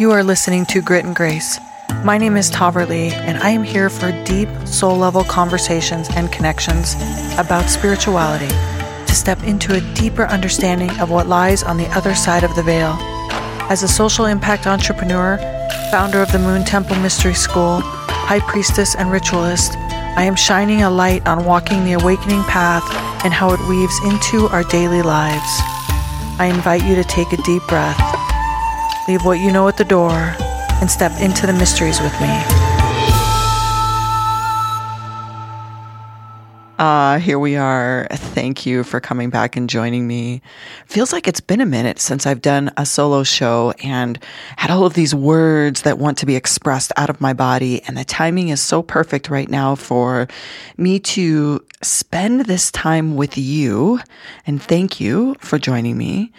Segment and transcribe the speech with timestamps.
[0.00, 1.60] You are listening to Grit and Grace.
[2.04, 6.94] My name is Taverly, and I am here for deep, soul level conversations and connections
[7.36, 12.44] about spirituality to step into a deeper understanding of what lies on the other side
[12.44, 12.96] of the veil.
[13.68, 15.36] As a social impact entrepreneur,
[15.90, 19.76] founder of the Moon Temple Mystery School, high priestess, and ritualist,
[20.16, 22.84] I am shining a light on walking the awakening path
[23.22, 25.60] and how it weaves into our daily lives.
[26.40, 28.09] I invite you to take a deep breath,
[29.10, 30.12] leave what you know at the door,
[30.80, 32.30] and step into the mysteries with me.
[36.78, 38.06] Uh, Uh, here we are.
[38.12, 40.42] Thank you for coming back and joining me.
[40.86, 44.16] Feels like it's been a minute since I've done a solo show and
[44.58, 47.82] had all of these words that want to be expressed out of my body.
[47.82, 50.28] And the timing is so perfect right now for
[50.76, 53.98] me to spend this time with you.
[54.46, 56.32] And thank you for joining me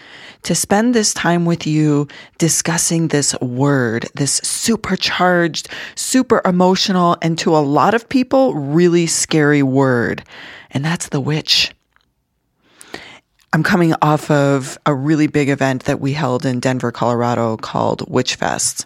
[0.43, 2.07] to spend this time with you
[2.38, 9.62] discussing this word, this supercharged, super emotional, and to a lot of people, really scary
[9.62, 10.24] word.
[10.72, 11.74] And that's the witch.
[13.54, 18.10] I'm coming off of a really big event that we held in Denver, Colorado called
[18.10, 18.86] Witch Fest.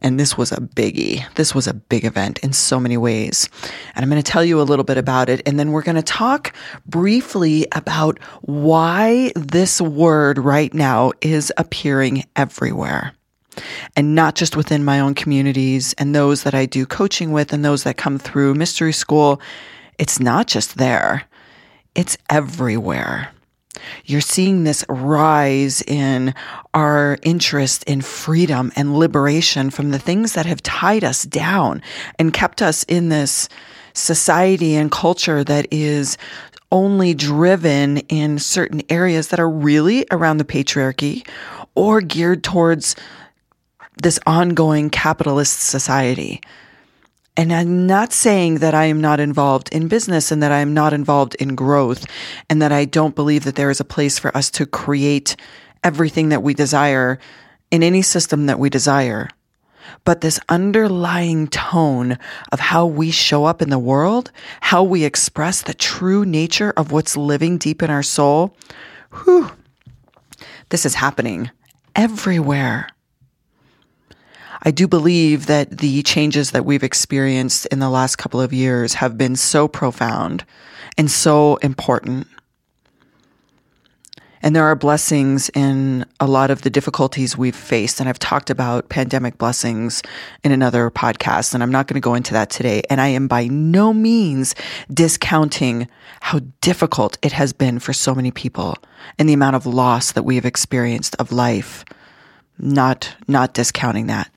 [0.00, 1.24] And this was a biggie.
[1.36, 3.48] This was a big event in so many ways.
[3.94, 5.40] And I'm going to tell you a little bit about it.
[5.46, 6.52] And then we're going to talk
[6.84, 13.14] briefly about why this word right now is appearing everywhere.
[13.94, 17.64] And not just within my own communities and those that I do coaching with and
[17.64, 19.40] those that come through mystery school.
[19.98, 21.24] It's not just there.
[21.94, 23.30] It's everywhere.
[24.04, 26.34] You're seeing this rise in
[26.72, 31.82] our interest in freedom and liberation from the things that have tied us down
[32.18, 33.48] and kept us in this
[33.92, 36.16] society and culture that is
[36.72, 41.26] only driven in certain areas that are really around the patriarchy
[41.74, 42.96] or geared towards
[44.02, 46.40] this ongoing capitalist society.
[47.36, 50.72] And I'm not saying that I am not involved in business and that I am
[50.72, 52.06] not involved in growth
[52.48, 55.34] and that I don't believe that there is a place for us to create
[55.82, 57.18] everything that we desire
[57.72, 59.28] in any system that we desire.
[60.04, 62.18] But this underlying tone
[62.52, 64.30] of how we show up in the world,
[64.60, 68.56] how we express the true nature of what's living deep in our soul,
[69.24, 69.50] whew,
[70.68, 71.50] this is happening
[71.96, 72.88] everywhere.
[74.66, 78.94] I do believe that the changes that we've experienced in the last couple of years
[78.94, 80.44] have been so profound
[80.96, 82.26] and so important.
[84.40, 88.00] And there are blessings in a lot of the difficulties we've faced.
[88.00, 90.02] And I've talked about pandemic blessings
[90.42, 92.82] in another podcast, and I'm not going to go into that today.
[92.88, 94.54] And I am by no means
[94.92, 95.88] discounting
[96.20, 98.76] how difficult it has been for so many people
[99.18, 101.84] and the amount of loss that we have experienced of life.
[102.58, 104.30] Not, not discounting that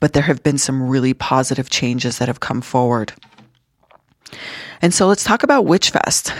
[0.00, 3.12] but there have been some really positive changes that have come forward.
[4.82, 6.34] And so let's talk about Witchfest.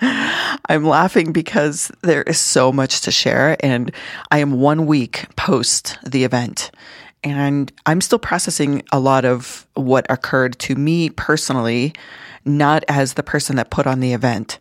[0.68, 3.92] I'm laughing because there is so much to share, and
[4.30, 6.70] I am one week post the event.
[7.22, 11.94] And I'm still processing a lot of what occurred to me personally,
[12.44, 14.58] not as the person that put on the event,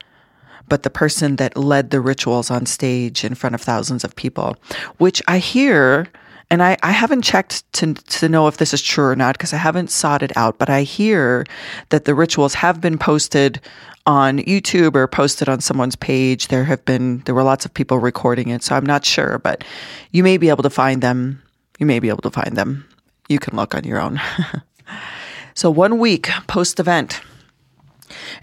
[0.69, 4.55] but the person that led the rituals on stage in front of thousands of people,
[4.97, 6.07] which I hear
[6.53, 9.53] and I, I haven't checked to, to know if this is true or not because
[9.53, 11.47] I haven't sought it out, but I hear
[11.89, 13.59] that the rituals have been posted
[14.05, 16.49] on YouTube or posted on someone's page.
[16.49, 19.63] There have been, there were lots of people recording it, so I'm not sure, but
[20.11, 21.41] you may be able to find them.
[21.79, 22.87] You may be able to find them.
[23.29, 24.21] You can look on your own.
[25.55, 27.19] so one week post event.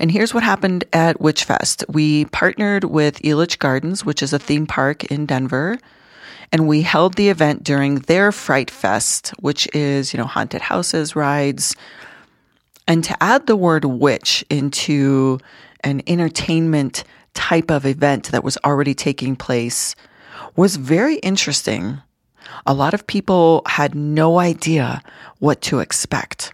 [0.00, 1.84] And here's what happened at Witchfest.
[1.88, 5.78] We partnered with Elitch Gardens, which is a theme park in Denver
[6.52, 11.14] and we held the event during their Fright Fest, which is, you know, haunted houses,
[11.14, 11.76] rides.
[12.88, 15.38] And to add the word witch into
[15.84, 19.94] an entertainment type of event that was already taking place
[20.56, 21.98] was very interesting.
[22.66, 25.02] A lot of people had no idea
[25.38, 26.52] what to expect.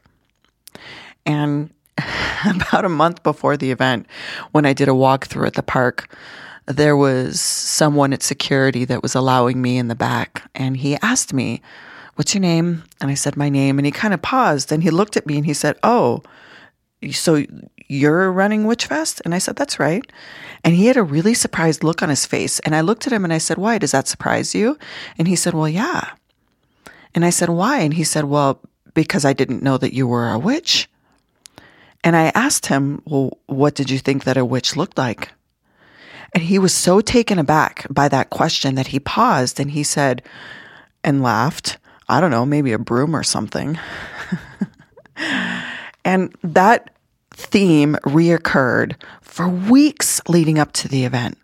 [1.24, 1.70] And
[2.44, 4.06] about a month before the event,
[4.52, 6.14] when I did a walkthrough at the park,
[6.66, 11.32] there was someone at security that was allowing me in the back and he asked
[11.32, 11.62] me,
[12.16, 12.82] What's your name?
[13.00, 15.36] And I said my name and he kind of paused and he looked at me
[15.36, 16.22] and he said, Oh,
[17.12, 17.44] so
[17.88, 19.20] you're running Witchfest?
[19.24, 20.04] And I said, That's right.
[20.64, 22.58] And he had a really surprised look on his face.
[22.60, 23.78] And I looked at him and I said, Why?
[23.78, 24.78] Does that surprise you?
[25.18, 26.10] And he said, Well, yeah.
[27.14, 27.80] And I said, Why?
[27.80, 28.60] And he said, Well,
[28.94, 30.88] because I didn't know that you were a witch.
[32.02, 35.30] And I asked him, Well, what did you think that a witch looked like?
[36.36, 40.22] And he was so taken aback by that question that he paused and he said,
[41.02, 41.78] and laughed.
[42.10, 43.78] I don't know, maybe a broom or something.
[46.04, 46.90] and that
[47.30, 51.38] theme reoccurred for weeks leading up to the event.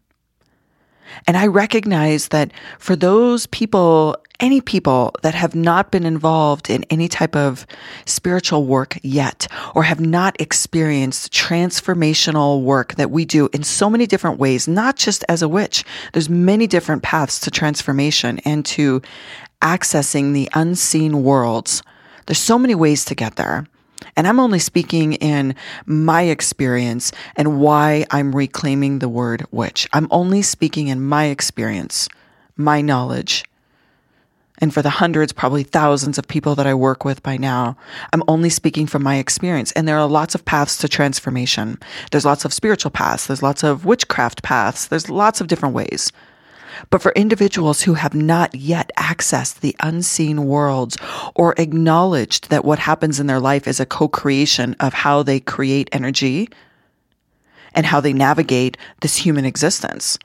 [1.26, 6.84] And I recognize that for those people, any people that have not been involved in
[6.90, 7.66] any type of
[8.06, 14.06] spiritual work yet, or have not experienced transformational work that we do in so many
[14.06, 19.00] different ways, not just as a witch, there's many different paths to transformation and to
[19.62, 21.82] accessing the unseen worlds.
[22.26, 23.66] There's so many ways to get there.
[24.16, 25.54] And I'm only speaking in
[25.86, 29.88] my experience and why I'm reclaiming the word witch.
[29.92, 32.08] I'm only speaking in my experience,
[32.56, 33.44] my knowledge.
[34.58, 37.76] And for the hundreds, probably thousands of people that I work with by now,
[38.12, 39.72] I'm only speaking from my experience.
[39.72, 41.78] And there are lots of paths to transformation.
[42.10, 43.26] There's lots of spiritual paths.
[43.26, 44.86] There's lots of witchcraft paths.
[44.86, 46.12] There's lots of different ways.
[46.90, 50.96] But for individuals who have not yet accessed the unseen worlds
[51.34, 55.88] or acknowledged that what happens in their life is a co-creation of how they create
[55.92, 56.48] energy
[57.74, 60.18] and how they navigate this human existence,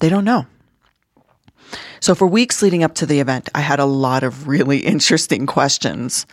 [0.00, 0.46] they don't know.
[2.00, 5.46] So for weeks leading up to the event, I had a lot of really interesting
[5.46, 6.26] questions.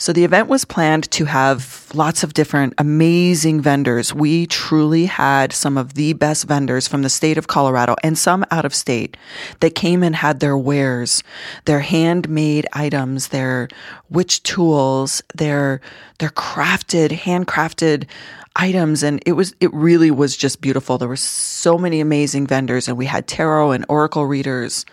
[0.00, 4.14] So the event was planned to have lots of different amazing vendors.
[4.14, 8.44] We truly had some of the best vendors from the state of Colorado and some
[8.52, 9.16] out of state
[9.58, 11.24] that came and had their wares,
[11.64, 13.68] their handmade items, their
[14.08, 15.80] witch tools, their,
[16.20, 18.06] their crafted, handcrafted
[18.54, 20.98] items and it was it really was just beautiful.
[20.98, 24.86] There were so many amazing vendors and we had tarot and oracle readers.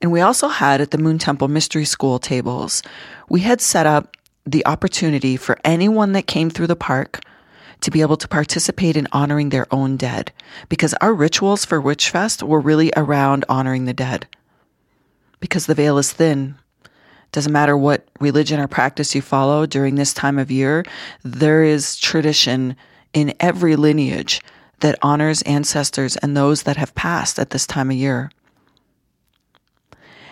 [0.00, 2.82] And we also had at the Moon Temple Mystery School tables,
[3.28, 4.16] we had set up
[4.46, 7.20] the opportunity for anyone that came through the park
[7.80, 10.32] to be able to participate in honoring their own dead
[10.68, 14.26] because our rituals for Witchfest were really around honoring the dead
[15.40, 16.56] because the veil is thin.
[17.32, 20.84] Doesn't matter what religion or practice you follow during this time of year,
[21.22, 22.76] there is tradition
[23.12, 24.40] in every lineage
[24.80, 28.30] that honors ancestors and those that have passed at this time of year.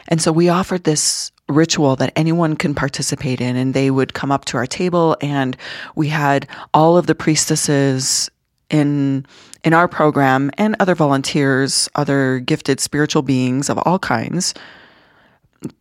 [0.09, 4.33] And so we offered this ritual that anyone can participate in and they would come
[4.33, 5.57] up to our table and
[5.95, 8.31] we had all of the priestesses
[8.71, 9.27] in
[9.63, 14.55] in our program and other volunteers other gifted spiritual beings of all kinds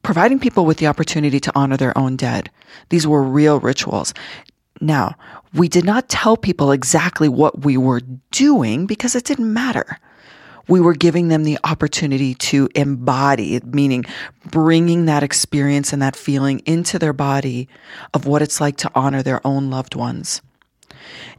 [0.01, 2.50] providing people with the opportunity to honor their own dead.
[2.88, 4.13] These were real rituals.
[4.81, 5.15] Now
[5.54, 8.01] we did not tell people exactly what we were
[8.31, 9.98] doing because it didn't matter
[10.68, 14.06] we were giving them the opportunity to embody, meaning
[14.45, 17.68] bringing that experience and that feeling into their body
[18.13, 20.42] of what it's like to honor their own loved ones.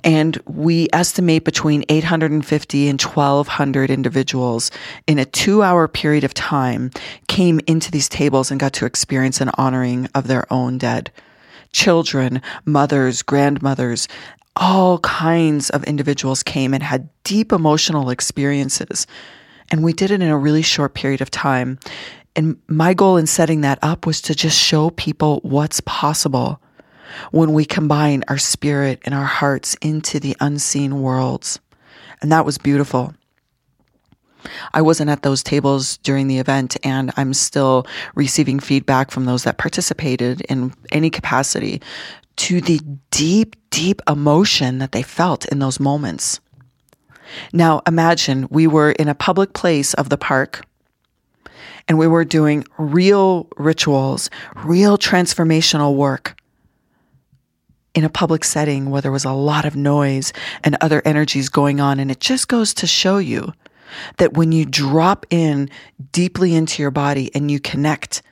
[0.02, 4.70] And we estimate between 850 and 1200 individuals
[5.06, 6.90] in a two hour period of time
[7.28, 11.10] came into these tables and got to experience an honoring of their own dead.
[11.72, 14.06] Children, mothers, grandmothers,
[14.56, 19.06] all kinds of individuals came and had deep emotional experiences.
[19.70, 21.78] And we did it in a really short period of time.
[22.36, 26.60] And my goal in setting that up was to just show people what's possible
[27.30, 31.58] when we combine our spirit and our hearts into the unseen worlds.
[32.20, 33.14] And that was beautiful.
[34.74, 39.44] I wasn't at those tables during the event, and I'm still receiving feedback from those
[39.44, 41.81] that participated in any capacity
[42.36, 46.41] to the deep, deep emotion that they felt in those moments.
[47.53, 50.64] Now imagine we were in a public place of the park
[51.88, 54.31] and we were doing real rituals,
[54.64, 56.36] real transformational work
[57.94, 60.32] in a public setting where there was a lot of noise
[60.64, 62.00] and other energies going on.
[62.00, 63.53] And it just goes to show you
[64.19, 65.70] that when you drop in
[66.10, 68.22] deeply into your body and you connect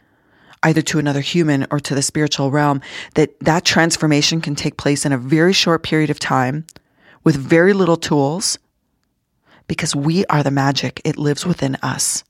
[0.62, 2.80] either to another human or to the spiritual realm,
[3.14, 6.66] that that transformation can take place in a very short period of time
[7.24, 8.58] with very little tools
[9.66, 11.00] because we are the magic.
[11.04, 12.24] It lives within us.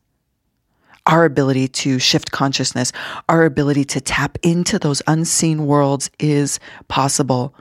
[1.06, 2.92] Our ability to shift consciousness,
[3.28, 7.54] our ability to tap into those unseen worlds is possible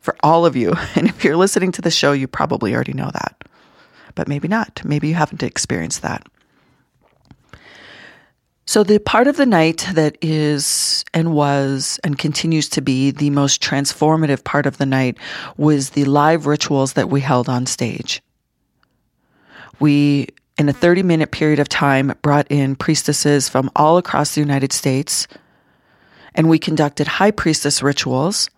[0.00, 0.74] for all of you.
[0.94, 3.44] And if you're listening to the show, you probably already know that,
[4.14, 4.82] but maybe not.
[4.84, 6.26] Maybe you haven't experienced that.
[8.64, 13.30] So, the part of the night that is and was and continues to be the
[13.30, 15.18] most transformative part of the night
[15.56, 18.22] was the live rituals that we held on stage.
[19.80, 20.28] We,
[20.58, 24.72] in a 30 minute period of time, brought in priestesses from all across the United
[24.72, 25.26] States
[26.34, 28.48] and we conducted high priestess rituals.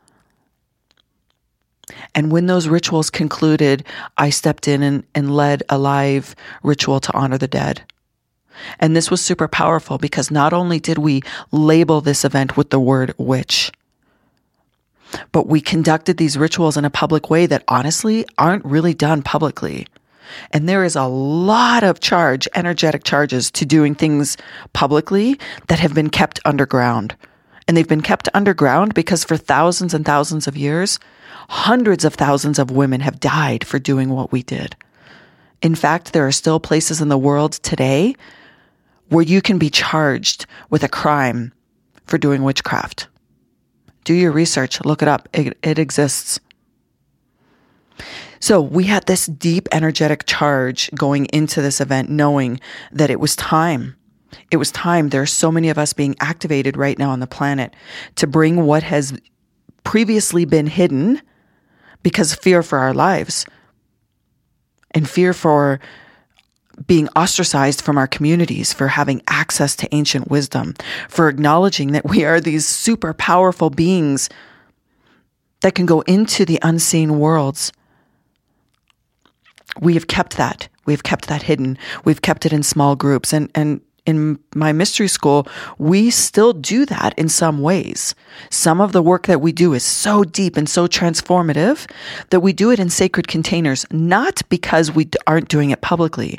[2.15, 3.85] And when those rituals concluded,
[4.17, 7.83] I stepped in and, and led a live ritual to honor the dead.
[8.79, 12.81] And this was super powerful because not only did we label this event with the
[12.81, 13.73] word witch,
[15.33, 19.87] but we conducted these rituals in a public way that honestly aren't really done publicly.
[20.51, 24.37] And there is a lot of charge, energetic charges to doing things
[24.73, 27.15] publicly that have been kept underground.
[27.69, 30.99] And they've been kept underground because for thousands and thousands of years,
[31.49, 34.77] hundreds of thousands of women have died for doing what we did.
[35.63, 38.15] In fact, there are still places in the world today
[39.09, 41.53] where you can be charged with a crime
[42.07, 43.09] for doing witchcraft.
[44.05, 45.29] Do your research, look it up.
[45.33, 46.41] It, it exists.
[48.41, 52.61] So we had this deep energetic charge going into this event, knowing
[52.93, 53.97] that it was time.
[54.51, 55.09] It was time.
[55.09, 57.75] There are so many of us being activated right now on the planet
[58.17, 59.19] to bring what has
[59.85, 61.23] previously been hidden
[62.03, 63.47] because fear for our lives
[64.91, 65.81] and fear for
[66.87, 70.75] being ostracized from our communities, for having access to ancient wisdom,
[71.09, 74.29] for acknowledging that we are these super powerful beings
[75.61, 77.73] that can go into the unseen worlds
[79.81, 80.69] we have kept that.
[80.87, 81.79] We've kept that hidden.
[82.05, 83.33] We've kept it in small groups.
[83.33, 85.49] And, and in my mystery school,
[85.79, 88.15] we still do that in some ways.
[88.51, 91.91] Some of the work that we do is so deep and so transformative
[92.31, 96.39] that we do it in sacred containers, not because we aren't doing it publicly,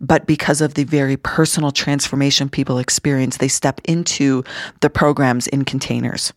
[0.00, 3.36] but because of the very personal transformation people experience.
[3.36, 4.44] They step into
[4.80, 6.32] the programs in containers.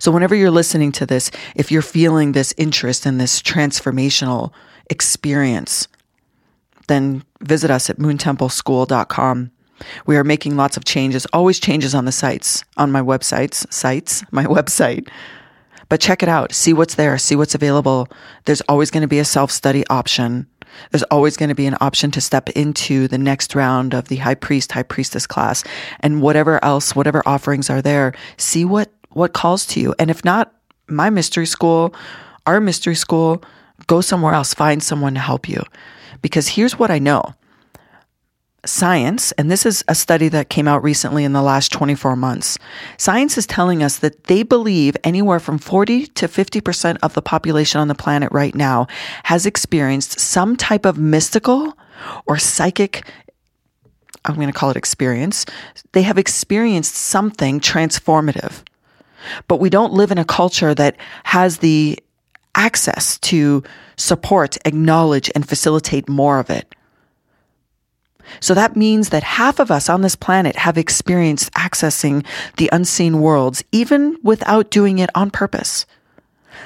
[0.00, 4.52] So, whenever you're listening to this, if you're feeling this interest in this transformational
[4.90, 5.88] experience,
[6.88, 9.50] then visit us at moontempleschool.com.
[10.06, 14.22] We are making lots of changes, always changes on the sites, on my websites, sites,
[14.30, 15.08] my website.
[15.88, 18.08] But check it out, see what's there, see what's available.
[18.44, 20.46] There's always going to be a self study option.
[20.90, 24.16] There's always going to be an option to step into the next round of the
[24.16, 25.64] high priest, high priestess class,
[26.00, 28.14] and whatever else, whatever offerings are there.
[28.36, 29.94] See what what calls to you.
[29.98, 30.52] And if not,
[30.88, 31.94] my mystery school,
[32.46, 33.42] our mystery school,
[33.86, 35.62] go somewhere else, find someone to help you.
[36.22, 37.34] Because here's what I know
[38.66, 42.58] science, and this is a study that came out recently in the last 24 months.
[42.98, 47.80] Science is telling us that they believe anywhere from 40 to 50% of the population
[47.80, 48.86] on the planet right now
[49.24, 51.76] has experienced some type of mystical
[52.26, 53.10] or psychic
[54.26, 55.46] I'm going to call it experience.
[55.92, 58.64] They have experienced something transformative.
[59.48, 61.98] But we don't live in a culture that has the
[62.54, 63.62] access to
[63.96, 66.74] support, acknowledge, and facilitate more of it.
[68.40, 72.24] So that means that half of us on this planet have experienced accessing
[72.56, 75.86] the unseen worlds, even without doing it on purpose.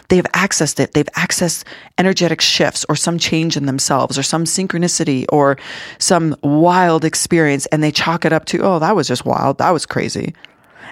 [0.09, 0.93] They've accessed it.
[0.93, 1.65] They've accessed
[1.99, 5.57] energetic shifts or some change in themselves or some synchronicity or
[5.99, 9.59] some wild experience and they chalk it up to, oh, that was just wild.
[9.59, 10.35] That was crazy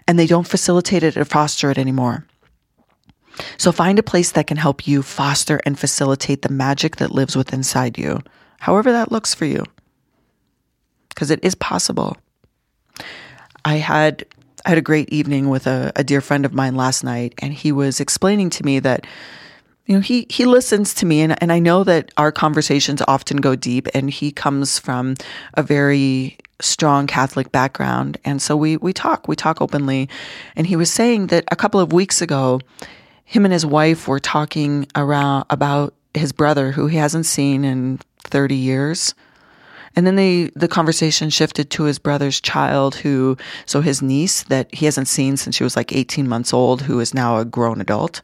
[0.06, 2.26] and they don't facilitate it or foster it anymore.
[3.56, 7.36] So find a place that can help you foster and facilitate the magic that lives
[7.36, 8.20] within inside you,
[8.58, 9.64] however that looks for you.
[11.18, 12.16] Because it is possible.
[13.64, 14.24] I had
[14.64, 17.52] I had a great evening with a, a dear friend of mine last night, and
[17.52, 19.04] he was explaining to me that
[19.86, 23.38] you know he he listens to me and, and I know that our conversations often
[23.38, 25.16] go deep and he comes from
[25.54, 28.16] a very strong Catholic background.
[28.24, 30.08] And so we, we talk, we talk openly.
[30.54, 32.60] And he was saying that a couple of weeks ago,
[33.24, 37.98] him and his wife were talking around about his brother who he hasn't seen in
[38.24, 39.14] 30 years.
[39.98, 43.36] And then they, the conversation shifted to his brother's child who,
[43.66, 47.00] so his niece that he hasn't seen since she was like 18 months old, who
[47.00, 48.22] is now a grown adult.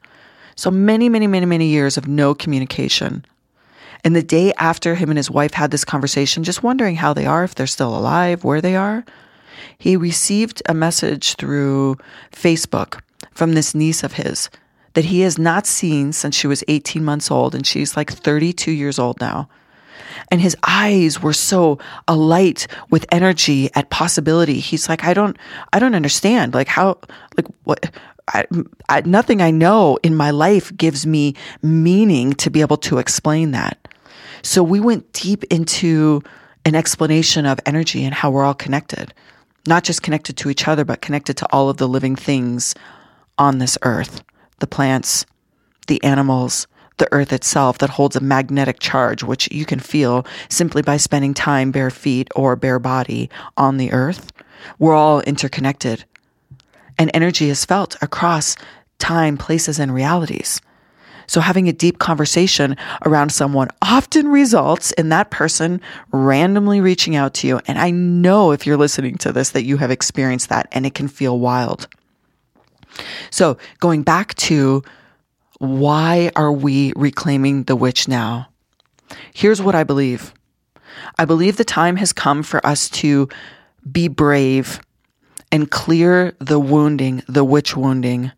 [0.55, 3.25] So many, many, many, many years of no communication.
[4.05, 7.27] And the day after him and his wife had this conversation, just wondering how they
[7.27, 9.05] are, if they're still alive, where they are,
[9.77, 11.99] he received a message through
[12.31, 13.01] Facebook
[13.33, 14.49] from this niece of his
[14.93, 18.71] that he has not seen since she was 18 months old and she's like 32
[18.71, 19.49] years old now.
[20.31, 24.61] And his eyes were so alight with energy at possibility.
[24.61, 25.37] He's like, I don't,
[25.73, 26.55] I don't understand.
[26.55, 26.99] Like how,
[27.37, 27.91] like what,
[28.29, 28.47] I,
[28.89, 33.51] I, nothing I know in my life gives me meaning to be able to explain
[33.53, 33.79] that.
[34.43, 36.23] So we went deep into
[36.65, 39.13] an explanation of energy and how we're all connected,
[39.67, 42.75] not just connected to each other, but connected to all of the living things
[43.39, 44.23] on this earth
[44.61, 45.27] the plants,
[45.89, 50.83] the animals, the earth itself that holds a magnetic charge, which you can feel simply
[50.83, 54.33] by spending time bare feet or bare body on the earth.
[54.79, 56.05] We're all interconnected.
[56.99, 58.57] And energy is felt across
[58.99, 60.61] time, places, and realities.
[61.27, 65.81] So having a deep conversation around someone often results in that person
[66.13, 67.61] randomly reaching out to you.
[67.67, 70.95] And I know if you're listening to this that you have experienced that and it
[70.95, 71.89] can feel wild.
[73.31, 74.83] So going back to
[75.59, 78.49] why are we reclaiming the witch now?
[79.33, 80.33] Here's what I believe.
[81.19, 83.29] I believe the time has come for us to
[83.91, 84.81] be brave
[85.53, 88.33] and clear the wounding, the witch wounding,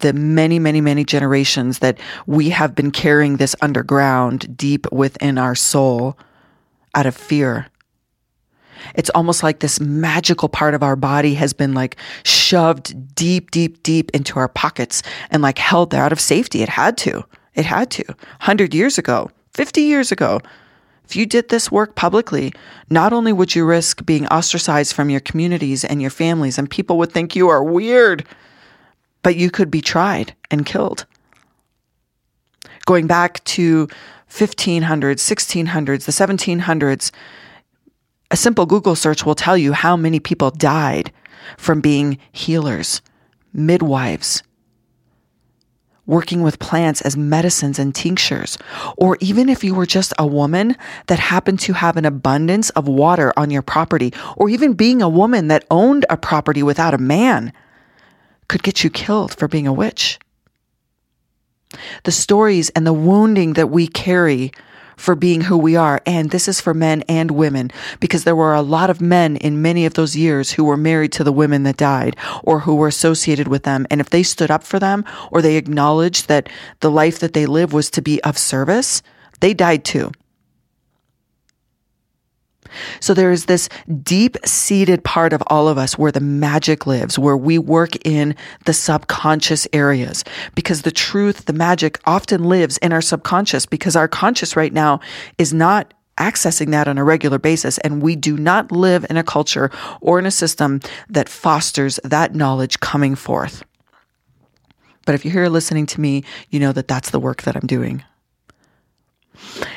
[0.00, 5.54] the many, many, many generations that we have been carrying this underground deep within our
[5.54, 6.18] soul
[6.94, 7.66] out of fear.
[8.94, 13.82] It's almost like this magical part of our body has been like shoved deep, deep,
[13.82, 16.62] deep into our pockets and like held there out of safety.
[16.62, 17.24] It had to.
[17.54, 18.04] It had to.
[18.06, 20.40] 100 years ago, 50 years ago,
[21.06, 22.52] if you did this work publicly,
[22.90, 26.98] not only would you risk being ostracized from your communities and your families, and people
[26.98, 28.26] would think you are weird,
[29.22, 31.06] but you could be tried and killed.
[32.86, 33.86] Going back to
[34.30, 37.10] 1500s, 1600s, the 1700s,
[38.30, 41.12] a simple Google search will tell you how many people died
[41.56, 43.00] from being healers,
[43.52, 44.42] midwives,
[46.06, 48.58] working with plants as medicines and tinctures,
[48.96, 52.88] or even if you were just a woman that happened to have an abundance of
[52.88, 56.98] water on your property, or even being a woman that owned a property without a
[56.98, 57.52] man,
[58.48, 60.18] could get you killed for being a witch.
[62.04, 64.52] The stories and the wounding that we carry
[64.96, 66.00] for being who we are.
[66.06, 69.62] And this is for men and women because there were a lot of men in
[69.62, 72.88] many of those years who were married to the women that died or who were
[72.88, 73.86] associated with them.
[73.90, 76.48] And if they stood up for them or they acknowledged that
[76.80, 79.02] the life that they lived was to be of service,
[79.40, 80.12] they died too.
[83.00, 83.68] So there is this
[84.02, 88.34] deep seated part of all of us where the magic lives, where we work in
[88.64, 90.24] the subconscious areas.
[90.54, 95.00] Because the truth, the magic often lives in our subconscious because our conscious right now
[95.38, 97.78] is not accessing that on a regular basis.
[97.78, 102.34] And we do not live in a culture or in a system that fosters that
[102.34, 103.64] knowledge coming forth.
[105.04, 107.66] But if you're here listening to me, you know that that's the work that I'm
[107.66, 108.02] doing.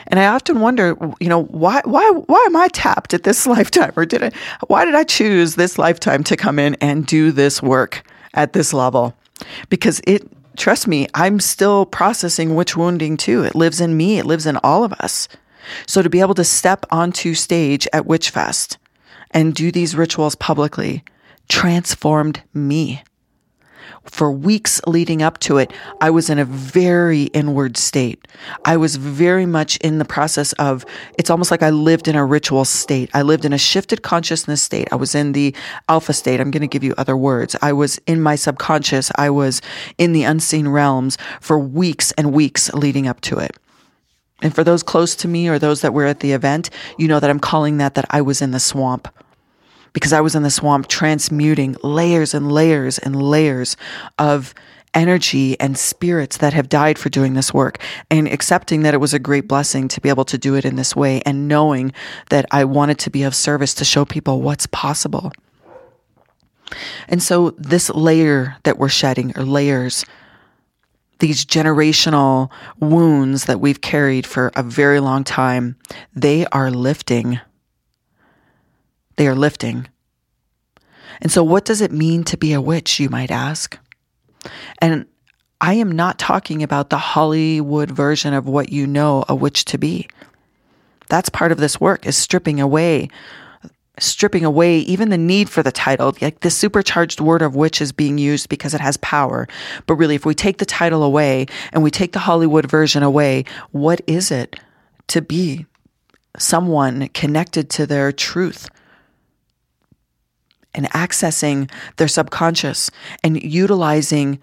[0.07, 3.93] And I often wonder, you know, why why why am I tapped at this lifetime
[3.95, 4.31] or did I
[4.67, 8.73] why did I choose this lifetime to come in and do this work at this
[8.73, 9.15] level?
[9.69, 13.43] Because it trust me, I'm still processing witch wounding too.
[13.43, 15.27] It lives in me, it lives in all of us.
[15.85, 18.77] So to be able to step onto stage at Witchfest
[19.31, 21.03] and do these rituals publicly
[21.47, 23.03] transformed me
[24.09, 28.27] for weeks leading up to it, I was in a very inward state.
[28.65, 30.85] I was very much in the process of,
[31.17, 33.09] it's almost like I lived in a ritual state.
[33.13, 34.87] I lived in a shifted consciousness state.
[34.91, 35.55] I was in the
[35.87, 36.39] alpha state.
[36.39, 37.55] I'm going to give you other words.
[37.61, 39.11] I was in my subconscious.
[39.15, 39.61] I was
[39.97, 43.55] in the unseen realms for weeks and weeks leading up to it.
[44.41, 47.19] And for those close to me or those that were at the event, you know
[47.19, 49.07] that I'm calling that that I was in the swamp
[49.93, 53.77] because I was in the swamp transmuting layers and layers and layers
[54.17, 54.53] of
[54.93, 57.77] energy and spirits that have died for doing this work
[58.09, 60.75] and accepting that it was a great blessing to be able to do it in
[60.75, 61.93] this way and knowing
[62.29, 65.31] that I wanted to be of service to show people what's possible.
[67.07, 70.05] And so this layer that we're shedding or layers
[71.19, 72.49] these generational
[72.79, 75.75] wounds that we've carried for a very long time,
[76.15, 77.39] they are lifting
[79.19, 79.85] they are lifting.
[81.19, 83.77] And so, what does it mean to be a witch, you might ask?
[84.81, 85.07] And
[85.59, 89.77] I am not talking about the Hollywood version of what you know a witch to
[89.77, 90.07] be.
[91.09, 93.09] That's part of this work is stripping away
[93.97, 96.15] stripping away even the need for the title.
[96.21, 99.45] Like the supercharged word of witch is being used because it has power.
[99.87, 103.43] But really, if we take the title away and we take the Hollywood version away,
[103.71, 104.57] what is it
[105.07, 105.65] to be
[106.37, 108.69] someone connected to their truth?
[110.79, 112.89] And accessing their subconscious
[113.21, 114.39] and utilizing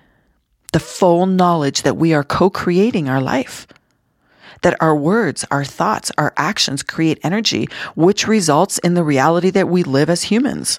[0.75, 3.67] the full knowledge that we are co creating our life.
[4.61, 9.71] That our words, our thoughts, our actions create energy, which results in the reality that
[9.71, 10.79] we live as humans.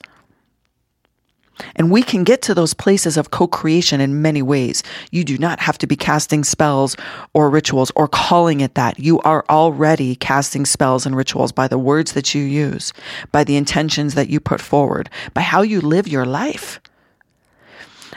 [1.75, 4.83] And we can get to those places of co creation in many ways.
[5.11, 6.95] You do not have to be casting spells
[7.33, 8.99] or rituals or calling it that.
[8.99, 12.93] You are already casting spells and rituals by the words that you use,
[13.31, 16.79] by the intentions that you put forward, by how you live your life.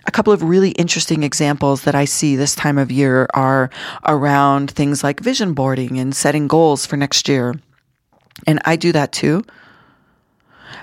[0.06, 3.70] A couple of really interesting examples that I see this time of year are
[4.06, 7.54] around things like vision boarding and setting goals for next year.
[8.46, 9.44] And I do that too.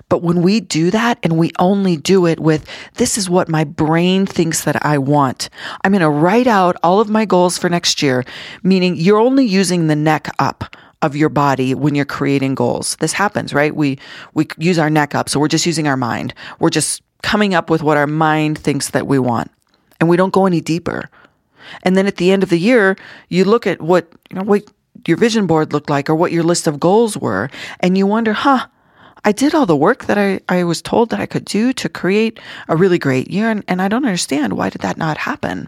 [0.09, 2.65] But when we do that and we only do it with,
[2.95, 5.49] this is what my brain thinks that I want.
[5.83, 8.23] I'm going to write out all of my goals for next year,
[8.63, 12.95] meaning you're only using the neck up of your body when you're creating goals.
[12.97, 13.75] This happens, right?
[13.75, 13.99] We,
[14.33, 15.29] we use our neck up.
[15.29, 16.33] So we're just using our mind.
[16.59, 19.51] We're just coming up with what our mind thinks that we want.
[19.99, 21.09] And we don't go any deeper.
[21.83, 22.95] And then at the end of the year,
[23.29, 24.63] you look at what, you know, what
[25.05, 27.49] your vision board looked like or what your list of goals were.
[27.81, 28.67] And you wonder, huh,
[29.27, 31.89] I did all the work that I, I was told that I could do to
[31.89, 33.49] create a really great year.
[33.49, 35.67] And, and I don't understand why did that not happen?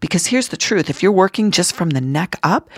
[0.00, 0.90] Because here's the truth.
[0.90, 2.68] If you're working just from the neck up,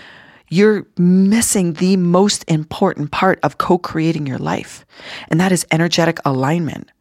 [0.47, 4.85] you're missing the most important part of co-creating your life.
[5.29, 6.91] And that is energetic alignment.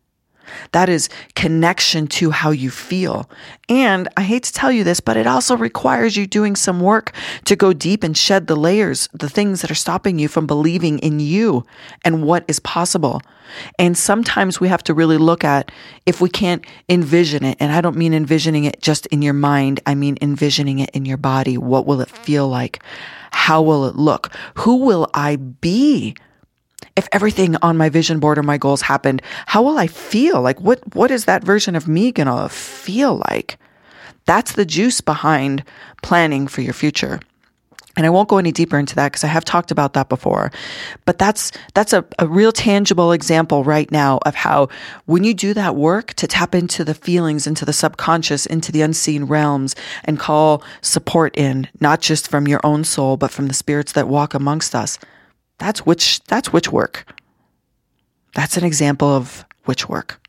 [0.72, 3.28] That is connection to how you feel.
[3.68, 7.12] And I hate to tell you this, but it also requires you doing some work
[7.44, 10.98] to go deep and shed the layers, the things that are stopping you from believing
[10.98, 11.64] in you
[12.04, 13.22] and what is possible.
[13.78, 15.70] And sometimes we have to really look at
[16.06, 17.56] if we can't envision it.
[17.60, 19.80] And I don't mean envisioning it just in your mind.
[19.86, 21.58] I mean envisioning it in your body.
[21.58, 22.82] What will it feel like?
[23.30, 24.30] How will it look?
[24.58, 26.14] Who will I be?
[26.96, 30.40] If everything on my vision board or my goals happened, how will I feel?
[30.40, 33.58] Like what what is that version of me going to feel like?
[34.24, 35.64] That's the juice behind
[36.02, 37.20] planning for your future.
[37.94, 40.50] And I won't go any deeper into that because I have talked about that before.
[41.04, 44.68] But that's that's a, a real tangible example right now of how
[45.04, 48.80] when you do that work to tap into the feelings, into the subconscious, into the
[48.80, 53.54] unseen realms, and call support in, not just from your own soul, but from the
[53.54, 54.98] spirits that walk amongst us,
[55.62, 57.06] that's witch, that's witch work.
[58.34, 60.20] That's an example of witch work.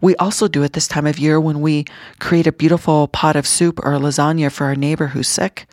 [0.00, 1.84] We also do it this time of year when we
[2.18, 5.68] create a beautiful pot of soup or lasagna for our neighbor who's sick.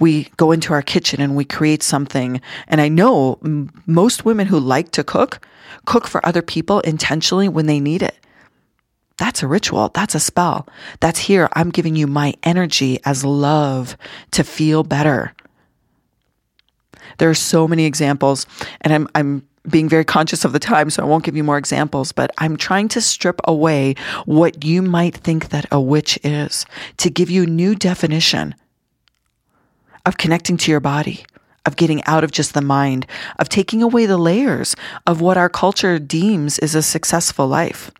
[0.00, 2.40] We go into our kitchen and we create something.
[2.66, 5.46] And I know m- most women who like to cook,
[5.84, 8.16] cook for other people intentionally when they need it.
[9.16, 9.90] That's a ritual.
[9.94, 10.68] That's a spell.
[10.98, 11.48] That's here.
[11.52, 13.96] I'm giving you my energy as love
[14.32, 15.35] to feel better.
[17.18, 18.46] There are so many examples,
[18.80, 21.58] and I'm, I'm being very conscious of the time, so I won't give you more
[21.58, 26.66] examples, but I'm trying to strip away what you might think that a witch is
[26.98, 28.54] to give you new definition
[30.04, 31.24] of connecting to your body,
[31.64, 33.06] of getting out of just the mind,
[33.38, 37.90] of taking away the layers of what our culture deems is a successful life.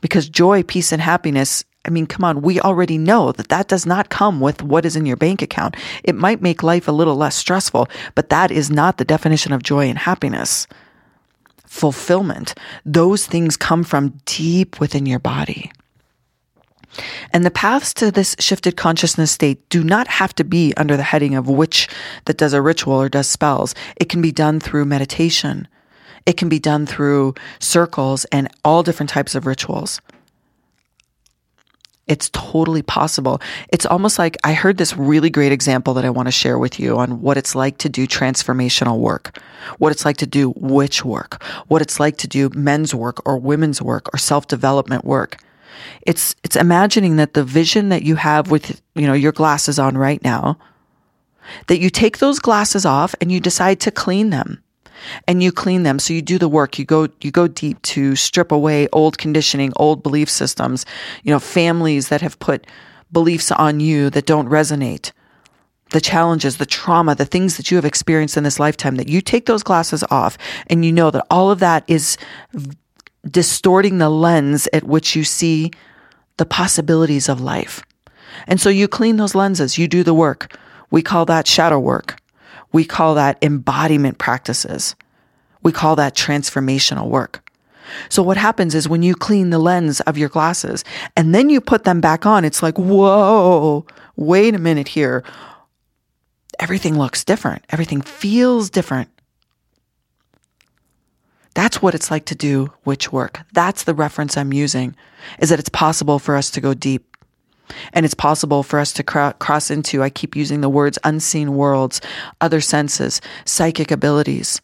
[0.00, 3.86] Because joy, peace, and happiness I mean, come on, we already know that that does
[3.86, 5.76] not come with what is in your bank account.
[6.04, 9.62] It might make life a little less stressful, but that is not the definition of
[9.62, 10.66] joy and happiness.
[11.66, 15.70] Fulfillment, those things come from deep within your body.
[17.32, 21.02] And the paths to this shifted consciousness state do not have to be under the
[21.02, 21.88] heading of witch
[22.24, 23.74] that does a ritual or does spells.
[23.96, 25.68] It can be done through meditation.
[26.26, 30.00] It can be done through circles and all different types of rituals.
[32.08, 33.40] It's totally possible.
[33.70, 36.80] It's almost like I heard this really great example that I want to share with
[36.80, 39.38] you on what it's like to do transformational work,
[39.78, 43.38] what it's like to do witch work, what it's like to do men's work or
[43.38, 45.36] women's work or self-development work.
[46.02, 49.96] It's it's imagining that the vision that you have with, you know, your glasses on
[49.96, 50.58] right now,
[51.66, 54.62] that you take those glasses off and you decide to clean them
[55.26, 55.98] and you clean them.
[55.98, 56.78] So you do the work.
[56.78, 60.84] You go, you go deep to strip away old conditioning, old belief systems,
[61.22, 62.66] you know, families that have put
[63.12, 65.12] beliefs on you that don't resonate.
[65.90, 69.22] The challenges, the trauma, the things that you have experienced in this lifetime, that you
[69.22, 72.18] take those glasses off and you know that all of that is
[73.26, 75.70] distorting the lens at which you see
[76.36, 77.82] the possibilities of life.
[78.46, 80.56] And so you clean those lenses, you do the work.
[80.90, 82.20] We call that shadow work.
[82.72, 84.94] We call that embodiment practices.
[85.62, 87.48] We call that transformational work.
[88.08, 90.84] So what happens is when you clean the lens of your glasses
[91.16, 95.24] and then you put them back on, it's like, whoa, wait a minute here.
[96.58, 97.64] Everything looks different.
[97.70, 99.08] Everything feels different.
[101.54, 103.40] That's what it's like to do witch work.
[103.52, 104.94] That's the reference I'm using
[105.38, 107.16] is that it's possible for us to go deep.
[107.92, 111.54] And it's possible for us to cr- cross into, I keep using the words unseen
[111.54, 112.00] worlds,
[112.40, 114.60] other senses, psychic abilities,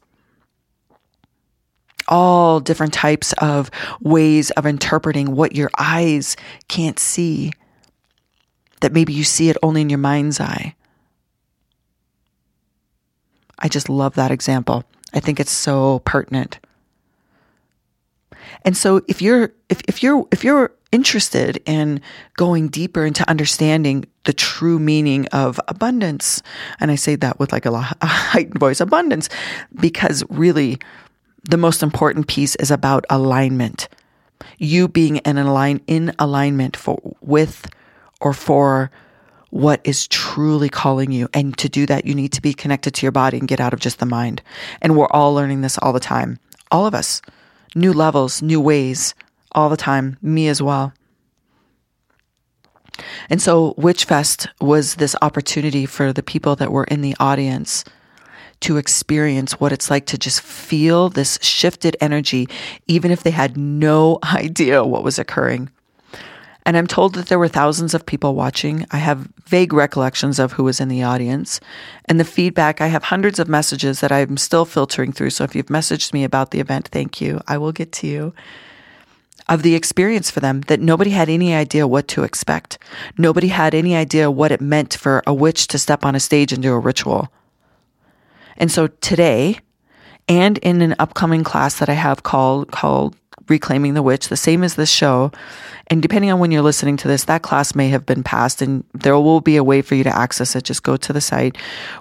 [2.08, 6.36] all different types of ways of interpreting what your eyes
[6.68, 7.52] can't see,
[8.80, 10.74] that maybe you see it only in your mind's eye.
[13.58, 14.84] I just love that example.
[15.14, 16.58] I think it's so pertinent.
[18.62, 22.00] And so if you're if, if you're if you're interested in
[22.36, 26.40] going deeper into understanding the true meaning of abundance,
[26.78, 29.28] and I say that with like a, a heightened voice, abundance,
[29.74, 30.78] because really
[31.42, 33.88] the most important piece is about alignment.
[34.58, 37.68] You being in align in alignment for with
[38.20, 38.92] or for
[39.50, 41.28] what is truly calling you.
[41.34, 43.72] And to do that, you need to be connected to your body and get out
[43.72, 44.42] of just the mind.
[44.80, 46.38] And we're all learning this all the time.
[46.70, 47.20] All of us.
[47.76, 49.14] New levels, new ways,
[49.54, 50.18] all the time.
[50.20, 50.92] Me as well.
[53.28, 57.84] And so Witchfest was this opportunity for the people that were in the audience
[58.60, 62.48] to experience what it's like to just feel this shifted energy,
[62.86, 65.70] even if they had no idea what was occurring.
[66.66, 68.86] And I'm told that there were thousands of people watching.
[68.90, 71.60] I have vague recollections of who was in the audience.
[72.06, 75.30] And the feedback, I have hundreds of messages that I'm still filtering through.
[75.30, 77.42] So if you've messaged me about the event, thank you.
[77.46, 78.32] I will get to you.
[79.46, 82.78] Of the experience for them, that nobody had any idea what to expect.
[83.18, 86.52] Nobody had any idea what it meant for a witch to step on a stage
[86.52, 87.30] and do a ritual.
[88.56, 89.58] And so today,
[90.28, 93.16] and in an upcoming class that I have called called
[93.48, 95.30] Reclaiming the Witch, the same as this show.
[95.88, 98.84] And depending on when you're listening to this, that class may have been passed and
[98.94, 100.64] there will be a way for you to access it.
[100.64, 101.56] Just go to the site.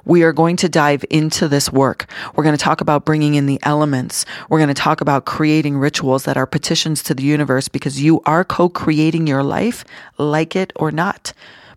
[0.06, 2.10] We are going to dive into this work.
[2.36, 4.26] We're going to talk about bringing in the elements.
[4.50, 8.22] We're going to talk about creating rituals that are petitions to the universe because you
[8.26, 9.84] are co-creating your life,
[10.18, 11.34] like it or not.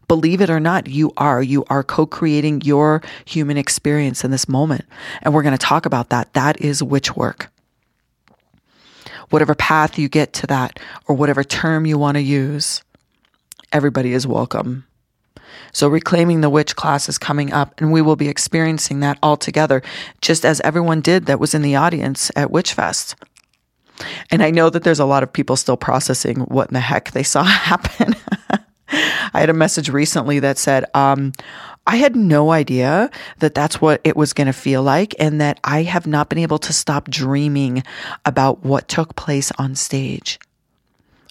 [0.09, 1.43] Believe it or not, you are.
[1.43, 4.85] You are co creating your human experience in this moment.
[5.23, 6.33] And we're going to talk about that.
[6.35, 7.51] That is witch work.
[9.31, 12.83] Whatever path you get to that, or whatever term you want to use,
[13.73, 14.87] everybody is welcome.
[15.73, 19.37] So, Reclaiming the Witch class is coming up, and we will be experiencing that all
[19.37, 19.83] together,
[20.21, 23.15] just as everyone did that was in the audience at Witchfest.
[24.31, 27.13] And I know that there's a lot of people still processing what in the heck
[27.13, 28.15] they saw happen.
[28.89, 31.33] I had a message recently that said, um,
[31.87, 35.61] I had no idea that that's what it was going to feel like, and that
[35.63, 37.85] I have not been able to stop dreaming
[38.25, 40.41] about what took place on stage.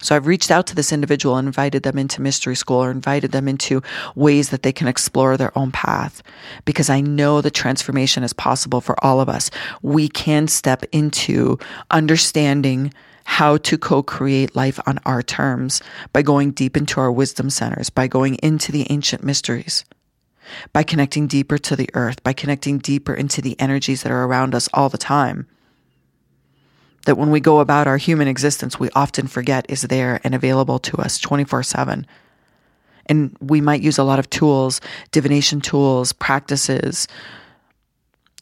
[0.02, 3.32] So I've reached out to this individual and invited them into mystery school or invited
[3.32, 3.82] them into
[4.14, 6.22] ways that they can explore their own path
[6.64, 9.50] because I know the transformation is possible for all of us.
[9.82, 11.58] We can step into
[11.90, 15.82] understanding how to co-create life on our terms
[16.14, 19.84] by going deep into our wisdom centers, by going into the ancient mysteries,
[20.74, 24.56] by connecting deeper to the earth, by connecting deeper into the energies that are around
[24.56, 25.48] us all the time.
[27.06, 30.80] That when we go about our human existence, we often forget is there and available
[30.80, 32.08] to us 24 7.
[33.08, 34.82] And we might use a lot of tools,
[35.12, 37.08] divination tools, practices,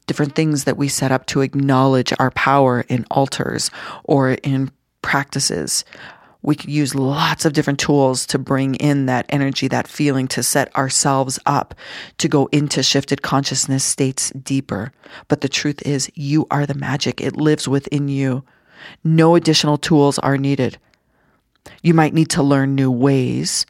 [0.07, 3.71] different things that we set up to acknowledge our power in altars
[4.03, 5.83] or in practices.
[6.43, 10.43] We could use lots of different tools to bring in that energy, that feeling, to
[10.43, 11.73] set ourselves up
[12.17, 14.91] to go into shifted consciousness states deeper.
[15.29, 17.21] But the truth is, you are the magic.
[17.21, 18.43] It lives within you.
[19.03, 20.77] No additional tools are needed.
[21.81, 23.65] You might need to learn new ways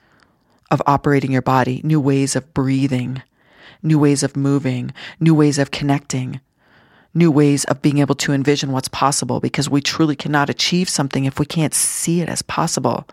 [0.71, 3.21] of operating your body, new ways of breathing,
[3.83, 6.41] new ways of moving, new ways of connecting,
[7.13, 11.25] new ways of being able to envision what's possible because we truly cannot achieve something
[11.25, 13.07] if we can't see it as possible.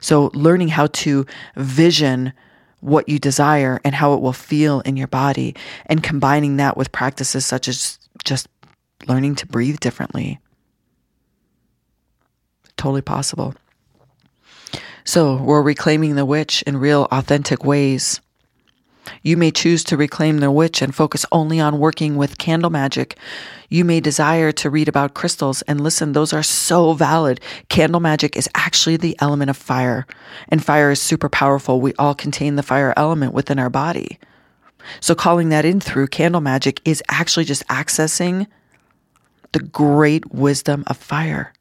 [0.00, 2.32] So, learning how to vision
[2.80, 5.54] what you desire and how it will feel in your body,
[5.86, 8.48] and combining that with practices such as just
[9.06, 10.40] learning to breathe differently.
[12.76, 13.54] Totally possible.
[15.04, 18.20] So, we're reclaiming the witch in real, authentic ways.
[19.22, 23.16] You may choose to reclaim the witch and focus only on working with candle magic.
[23.68, 27.40] You may desire to read about crystals and listen, those are so valid.
[27.68, 30.06] Candle magic is actually the element of fire,
[30.48, 31.80] and fire is super powerful.
[31.80, 34.18] We all contain the fire element within our body.
[35.00, 38.46] So, calling that in through candle magic is actually just accessing
[39.52, 41.52] the great wisdom of fire.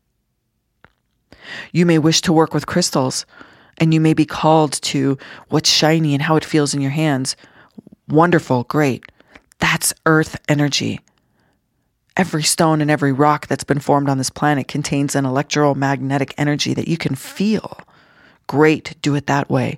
[1.72, 3.26] You may wish to work with crystals
[3.80, 5.18] and you may be called to
[5.50, 7.36] what's shiny and how it feels in your hands.
[8.08, 9.04] Wonderful, great.
[9.60, 11.00] That's earth energy.
[12.18, 16.74] Every stone and every rock that's been formed on this planet contains an electromagnetic energy
[16.74, 17.80] that you can feel.
[18.48, 19.78] Great, do it that way.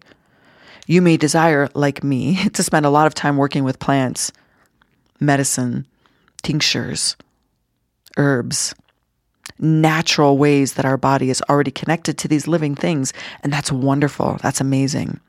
[0.88, 4.32] You may desire, like me, to spend a lot of time working with plants,
[5.20, 5.86] medicine,
[6.42, 7.16] tinctures,
[8.18, 8.74] herbs,
[9.62, 13.13] natural ways that our body is already connected to these living things.
[13.43, 14.39] And that's wonderful.
[14.41, 15.19] That's amazing.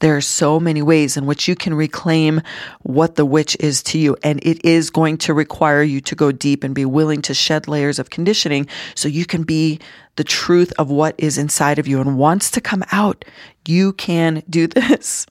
[0.00, 2.40] There are so many ways in which you can reclaim
[2.80, 4.16] what the witch is to you.
[4.22, 7.68] And it is going to require you to go deep and be willing to shed
[7.68, 9.78] layers of conditioning so you can be
[10.16, 13.26] the truth of what is inside of you and wants to come out.
[13.68, 15.26] You can do this.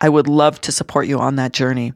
[0.00, 1.92] I would love to support you on that journey.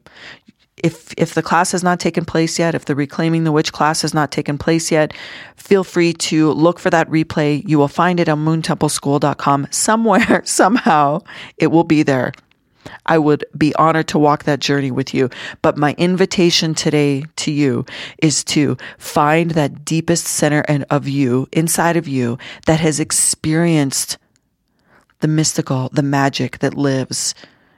[0.77, 4.01] If if the class has not taken place yet, if the Reclaiming the Witch class
[4.01, 5.13] has not taken place yet,
[5.55, 7.67] feel free to look for that replay.
[7.67, 11.19] You will find it on moontempleschool.com somewhere, somehow.
[11.57, 12.33] It will be there.
[13.05, 15.29] I would be honored to walk that journey with you.
[15.61, 17.85] But my invitation today to you
[18.17, 24.17] is to find that deepest center and of you, inside of you, that has experienced
[25.19, 27.33] the mystical, the magic that lives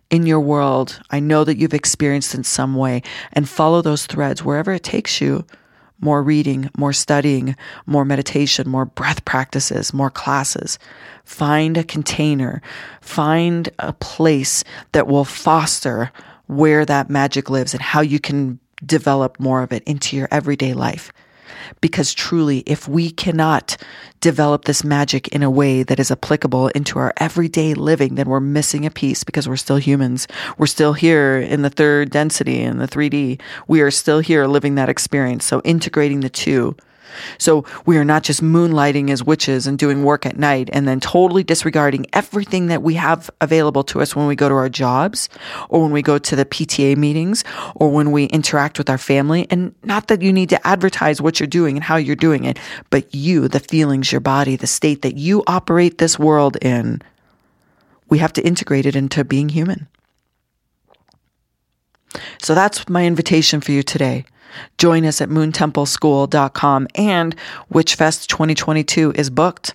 [0.10, 1.00] in your world.
[1.12, 3.02] I know that you've experienced in some way
[3.34, 5.46] and follow those threads wherever it takes you.
[6.00, 10.78] More reading, more studying, more meditation, more breath practices, more classes.
[11.24, 12.62] Find a container,
[13.02, 16.12] find a place that will foster
[16.48, 20.74] where that magic lives and how you can develop more of it into your everyday
[20.74, 21.12] life.
[21.82, 23.78] Because truly, if we cannot
[24.22, 28.40] develop this magic in a way that is applicable into our everyday living, then we're
[28.40, 30.28] missing a piece because we're still humans.
[30.58, 33.40] We're still here in the third density in the 3D.
[33.68, 35.46] We are still here living that experience.
[35.46, 36.76] So integrating the two
[37.38, 41.00] so we are not just moonlighting as witches and doing work at night and then
[41.00, 45.30] totally disregarding everything that we have available to us when we go to our jobs
[45.70, 47.44] or when we go to the PTA meetings
[47.76, 49.48] or when we interact with our family.
[49.50, 52.60] And not that you need to advertise what you're doing and how you're doing it,
[52.90, 57.02] but you, the feelings, your body, the state that you operate this world in,
[58.10, 59.88] we have to integrate it into being human.
[62.42, 64.26] So that's my invitation for you today.
[64.78, 67.36] Join us at moontempleschool.com and
[67.72, 69.74] Witchfest 2022 is booked.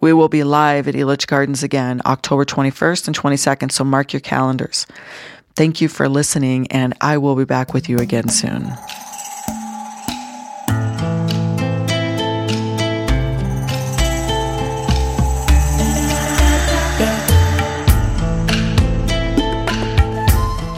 [0.00, 4.20] We will be live at Elitch Gardens again October 21st and 22nd, so mark your
[4.20, 4.86] calendars.
[5.56, 8.72] Thank you for listening, and I will be back with you again soon.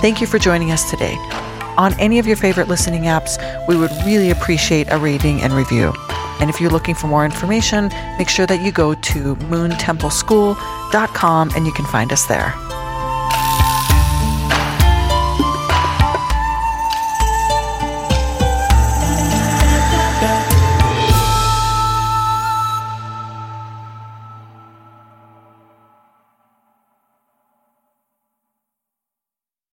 [0.03, 1.17] Thank you for joining us today
[1.79, 5.93] on any of your favorite listening apps, we would really appreciate a rating and review.
[6.41, 11.67] And if you're looking for more information, make sure that you go to moontempleschool.com and
[11.67, 12.53] you can find us there.